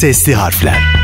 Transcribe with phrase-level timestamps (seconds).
[0.00, 0.99] Sesli harfler.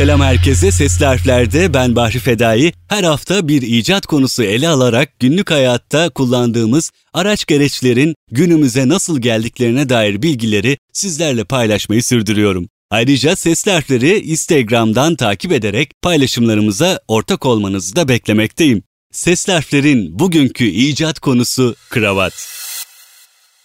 [0.00, 0.72] Selam herkese.
[0.72, 2.72] Sesli harflerde ben Bahri Fedai.
[2.88, 9.88] Her hafta bir icat konusu ele alarak günlük hayatta kullandığımız araç gereçlerin günümüze nasıl geldiklerine
[9.88, 12.68] dair bilgileri sizlerle paylaşmayı sürdürüyorum.
[12.90, 18.82] Ayrıca sesli harfleri Instagram'dan takip ederek paylaşımlarımıza ortak olmanızı da beklemekteyim.
[19.12, 22.59] Sesli harflerin bugünkü icat konusu kravat.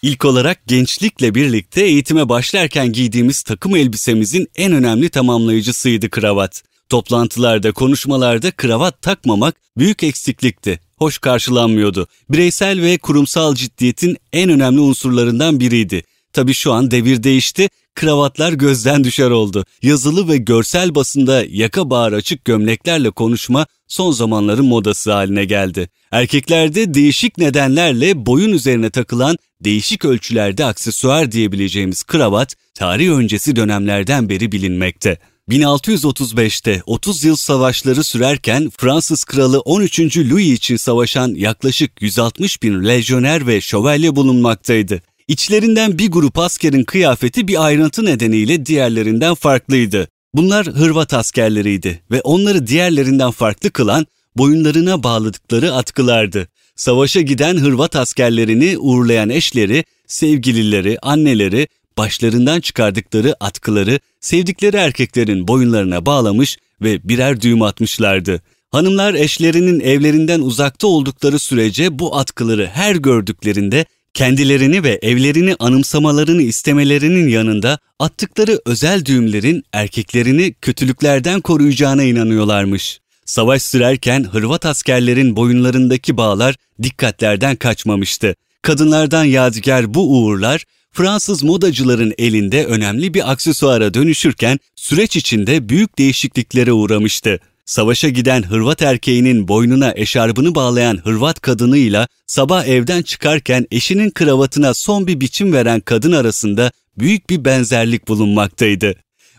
[0.06, 6.64] İlk olarak gençlikle birlikte eğitime başlarken giydiğimiz takım elbisemizin en önemli tamamlayıcısıydı kravat.
[6.90, 10.80] Toplantılarda, konuşmalarda kravat takmamak büyük eksiklikti.
[10.98, 12.08] Hoş karşılanmıyordu.
[12.30, 16.04] Bireysel ve kurumsal ciddiyetin en önemli unsurlarından biriydi.
[16.34, 19.66] Tabi şu an devir değişti, kravatlar gözden düşer oldu.
[19.82, 25.90] Yazılı ve görsel basında yaka bağır açık gömleklerle konuşma son zamanların modası haline geldi.
[26.12, 34.52] Erkeklerde değişik nedenlerle boyun üzerine takılan değişik ölçülerde aksesuar diyebileceğimiz kravat tarih öncesi dönemlerden beri
[34.52, 35.18] bilinmekte.
[35.50, 40.00] 1635'te 30 yıl savaşları sürerken Fransız kralı 13.
[40.18, 45.02] Louis için savaşan yaklaşık 160 bin lejyoner ve şövalye bulunmaktaydı.
[45.28, 50.08] İçlerinden bir grup askerin kıyafeti bir ayrıntı nedeniyle diğerlerinden farklıydı.
[50.34, 54.06] Bunlar Hırvat askerleriydi ve onları diğerlerinden farklı kılan
[54.38, 56.48] boyunlarına bağladıkları atkılardı.
[56.76, 61.68] Savaşa giden Hırvat askerlerini uğurlayan eşleri, sevgilileri, anneleri
[61.98, 68.42] başlarından çıkardıkları atkıları sevdikleri erkeklerin boyunlarına bağlamış ve birer düğüm atmışlardı.
[68.72, 77.28] Hanımlar eşlerinin evlerinden uzakta oldukları sürece bu atkıları her gördüklerinde kendilerini ve evlerini anımsamalarını istemelerinin
[77.28, 83.00] yanında attıkları özel düğümlerin erkeklerini kötülüklerden koruyacağına inanıyorlarmış.
[83.26, 88.36] Savaş sürerken Hırvat askerlerin boyunlarındaki bağlar dikkatlerden kaçmamıştı.
[88.62, 96.72] Kadınlardan yadigar bu uğurlar Fransız modacıların elinde önemli bir aksesuara dönüşürken süreç içinde büyük değişikliklere
[96.72, 97.40] uğramıştı.
[97.66, 105.08] Savaşa giden Hırvat erkeğinin boynuna eşarbını bağlayan Hırvat kadınıyla sabah evden çıkarken eşinin kravatına son
[105.08, 108.96] bir biçim veren kadın arasında büyük bir benzerlik bulunmaktaydı.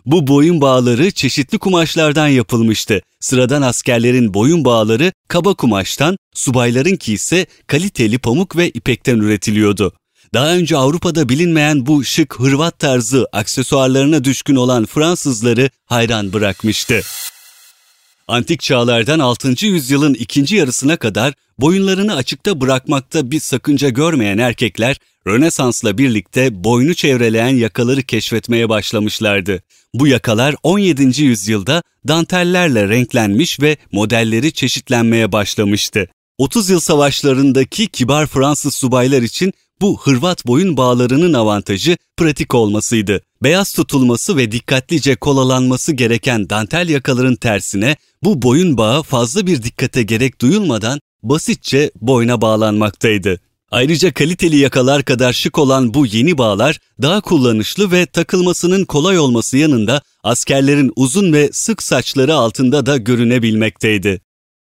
[0.06, 3.02] Bu boyun bağları çeşitli kumaşlardan yapılmıştı.
[3.20, 9.92] Sıradan askerlerin boyun bağları kaba kumaştan, subaylarınki ise kaliteli pamuk ve ipekten üretiliyordu.
[10.34, 17.02] Daha önce Avrupa'da bilinmeyen bu şık Hırvat tarzı aksesuarlarına düşkün olan Fransızları hayran bırakmıştı.
[18.28, 19.66] Antik çağlardan 6.
[19.66, 27.56] yüzyılın ikinci yarısına kadar boyunlarını açıkta bırakmakta bir sakınca görmeyen erkekler Rönesans'la birlikte boynu çevreleyen
[27.56, 29.62] yakaları keşfetmeye başlamışlardı.
[29.94, 31.22] Bu yakalar 17.
[31.22, 36.08] yüzyılda dantellerle renklenmiş ve modelleri çeşitlenmeye başlamıştı.
[36.38, 43.20] 30 yıl savaşlarındaki kibar Fransız subaylar için bu Hırvat boyun bağlarının avantajı pratik olmasıydı.
[43.42, 50.02] Beyaz tutulması ve dikkatlice kolalanması gereken dantel yakaların tersine bu boyun bağı fazla bir dikkate
[50.02, 53.40] gerek duyulmadan basitçe boyna bağlanmaktaydı.
[53.70, 59.56] Ayrıca kaliteli yakalar kadar şık olan bu yeni bağlar daha kullanışlı ve takılmasının kolay olması
[59.56, 64.20] yanında askerlerin uzun ve sık saçları altında da görünebilmekteydi.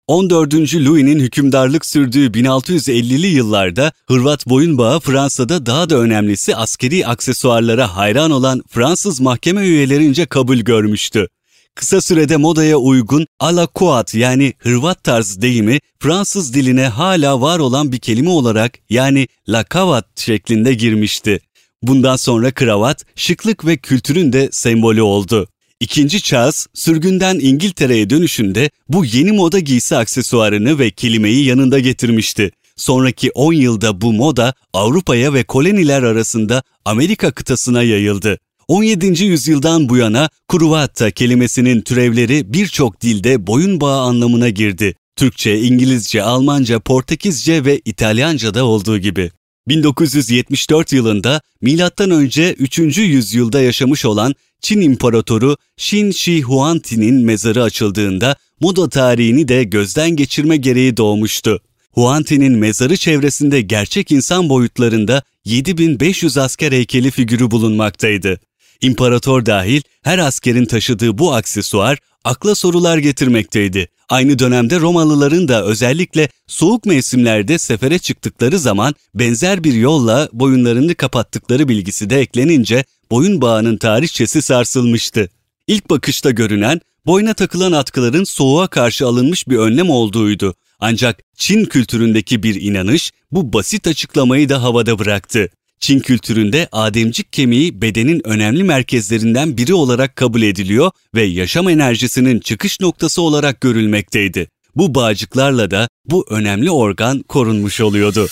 [0.08, 0.54] 14.
[0.54, 8.30] Louis'nin hükümdarlık sürdüğü 1650'li yıllarda Hırvat boyun bağı Fransa'da daha da önemlisi askeri aksesuarlara hayran
[8.30, 11.28] olan Fransız mahkeme üyelerince kabul görmüştü.
[11.74, 17.98] Kısa sürede modaya uygun alakuat yani Hırvat tarz deyimi Fransız diline hala var olan bir
[17.98, 21.40] kelime olarak yani lakavat şeklinde girmişti.
[21.82, 25.48] Bundan sonra kravat şıklık ve kültürün de sembolü oldu.
[25.80, 32.50] İkinci Charles, sürgünden İngiltere'ye dönüşünde bu yeni moda giysi aksesuarını ve kelimeyi yanında getirmişti.
[32.76, 38.38] Sonraki 10 yılda bu moda Avrupa'ya ve koloniler arasında Amerika kıtasına yayıldı.
[38.68, 39.24] 17.
[39.24, 44.94] yüzyıldan bu yana kuruvata kelimesinin türevleri birçok dilde boyun bağı anlamına girdi.
[45.16, 49.30] Türkçe, İngilizce, Almanca, Portekizce ve İtalyanca da olduğu gibi.
[49.68, 52.52] 1974 yılında M.Ö.
[52.52, 52.78] 3.
[52.98, 54.34] yüzyılda yaşamış olan
[54.66, 61.60] Çin İmparatoru Qin Shi Huangti'nin mezarı açıldığında moda tarihini de gözden geçirme gereği doğmuştu.
[61.92, 68.40] Huangti'nin mezarı çevresinde gerçek insan boyutlarında 7500 asker heykeli figürü bulunmaktaydı.
[68.80, 73.88] İmparator dahil her askerin taşıdığı bu aksesuar akla sorular getirmekteydi.
[74.08, 81.68] Aynı dönemde Romalıların da özellikle soğuk mevsimlerde sefere çıktıkları zaman benzer bir yolla boyunlarını kapattıkları
[81.68, 85.28] bilgisi de eklenince boyun bağının tarihçesi sarsılmıştı.
[85.66, 90.54] İlk bakışta görünen boyna takılan atkıların soğuğa karşı alınmış bir önlem olduğuydu.
[90.80, 95.48] Ancak Çin kültüründeki bir inanış bu basit açıklamayı da havada bıraktı.
[95.80, 102.80] Çin kültüründe ademcik kemiği bedenin önemli merkezlerinden biri olarak kabul ediliyor ve yaşam enerjisinin çıkış
[102.80, 104.48] noktası olarak görülmekteydi.
[104.76, 108.26] Bu bağcıklarla da bu önemli organ korunmuş oluyordu.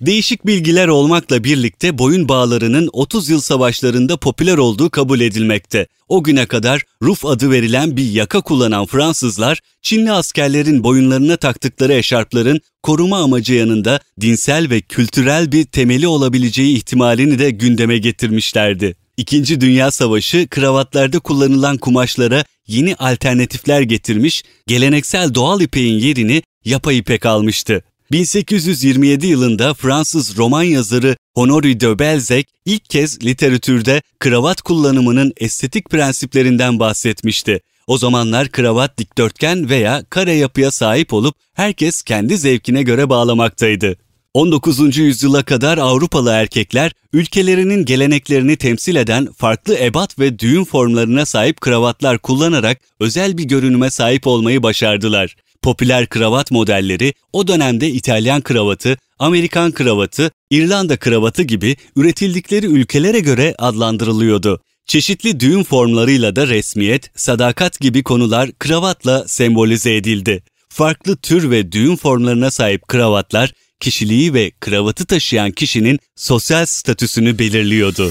[0.00, 5.86] Değişik bilgiler olmakla birlikte boyun bağlarının 30 yıl savaşlarında popüler olduğu kabul edilmekte.
[6.08, 12.60] O güne kadar ruf adı verilen bir yaka kullanan Fransızlar, Çinli askerlerin boyunlarına taktıkları eşarpların
[12.82, 18.96] koruma amacı yanında dinsel ve kültürel bir temeli olabileceği ihtimalini de gündeme getirmişlerdi.
[19.16, 27.26] İkinci Dünya Savaşı kravatlarda kullanılan kumaşlara yeni alternatifler getirmiş, geleneksel doğal ipeğin yerini yapay ipek
[27.26, 27.82] almıştı.
[28.12, 36.78] 1827 yılında Fransız roman yazarı Honoré de Balzac ilk kez literatürde kravat kullanımının estetik prensiplerinden
[36.78, 37.60] bahsetmişti.
[37.86, 43.96] O zamanlar kravat dikdörtgen veya kare yapıya sahip olup herkes kendi zevkine göre bağlamaktaydı.
[44.34, 44.96] 19.
[44.96, 52.18] yüzyıla kadar Avrupalı erkekler ülkelerinin geleneklerini temsil eden farklı ebat ve düğün formlarına sahip kravatlar
[52.18, 55.36] kullanarak özel bir görünüme sahip olmayı başardılar.
[55.62, 63.54] Popüler kravat modelleri o dönemde İtalyan kravatı, Amerikan kravatı, İrlanda kravatı gibi üretildikleri ülkelere göre
[63.58, 64.62] adlandırılıyordu.
[64.86, 70.42] Çeşitli düğün formlarıyla da resmiyet, sadakat gibi konular kravatla sembolize edildi.
[70.68, 78.10] Farklı tür ve düğün formlarına sahip kravatlar, kişiliği ve kravatı taşıyan kişinin sosyal statüsünü belirliyordu.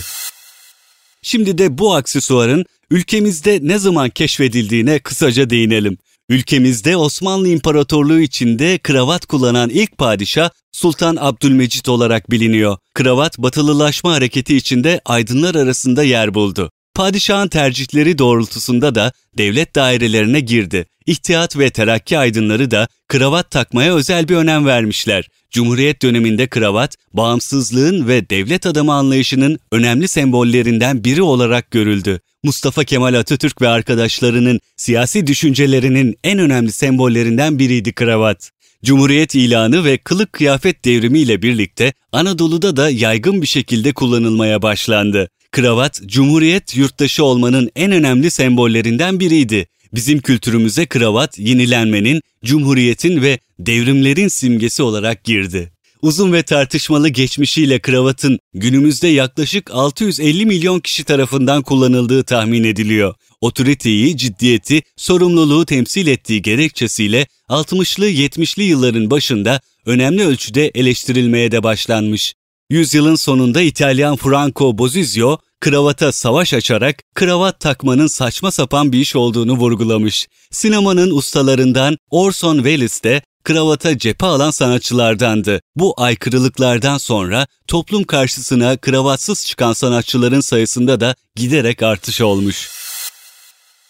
[1.22, 5.98] Şimdi de bu aksesuarın ülkemizde ne zaman keşfedildiğine kısaca değinelim.
[6.30, 12.78] Ülkemizde Osmanlı İmparatorluğu içinde kravat kullanan ilk padişah Sultan Abdülmecit olarak biliniyor.
[12.94, 16.72] Kravat batılılaşma hareketi içinde aydınlar arasında yer buldu.
[16.96, 20.86] Padişahın tercihleri doğrultusunda da devlet dairelerine girdi.
[21.06, 25.30] İhtiyat ve terakki aydınları da kravat takmaya özel bir önem vermişler.
[25.52, 32.20] Cumhuriyet döneminde kravat, bağımsızlığın ve devlet adamı anlayışının önemli sembollerinden biri olarak görüldü.
[32.44, 38.52] Mustafa Kemal Atatürk ve arkadaşlarının siyasi düşüncelerinin en önemli sembollerinden biriydi kravat.
[38.84, 45.30] Cumhuriyet ilanı ve kılık kıyafet devrimiyle birlikte Anadolu'da da yaygın bir şekilde kullanılmaya başlandı.
[45.52, 49.68] Kravat, Cumhuriyet yurttaşı olmanın en önemli sembollerinden biriydi.
[49.94, 55.72] Bizim kültürümüze kravat yenilenmenin, cumhuriyetin ve devrimlerin simgesi olarak girdi.
[56.02, 63.16] Uzun ve tartışmalı geçmişiyle kravatın günümüzde yaklaşık 650 milyon kişi tarafından kullanıldığı tahmin ediliyor.
[63.42, 72.34] Otoriteyi, ciddiyeti, sorumluluğu temsil ettiği gerekçesiyle 60'lı 70'li yılların başında önemli ölçüde eleştirilmeye de başlanmış.
[72.70, 79.54] Yüzyılın sonunda İtalyan Franco Bozizio, kravata savaş açarak kravat takmanın saçma sapan bir iş olduğunu
[79.54, 80.28] vurgulamış.
[80.52, 85.62] Sinemanın ustalarından Orson Welles de kravata cephe alan sanatçılardandı.
[85.76, 92.79] Bu aykırılıklardan sonra toplum karşısına kravatsız çıkan sanatçıların sayısında da giderek artış olmuş.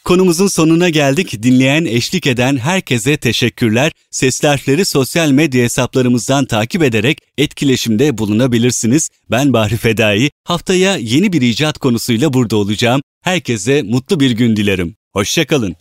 [0.10, 1.44] Konumuzun sonuna geldik.
[1.44, 3.92] Dinleyen, eşlik eden herkese teşekkürler.
[4.12, 9.10] Seslerleri sosyal medya hesaplarımızdan takip ederek etkileşimde bulunabilirsiniz.
[9.32, 10.30] Ben Bahri Fedai.
[10.44, 13.02] Haftaya yeni bir icat konusuyla burada olacağım.
[13.22, 14.96] Herkese mutlu bir gün dilerim.
[15.14, 15.76] Hoşçakalın.